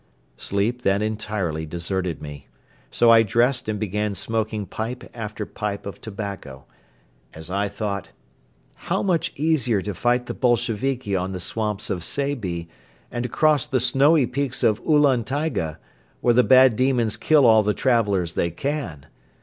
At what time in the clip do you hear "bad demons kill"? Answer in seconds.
16.43-17.45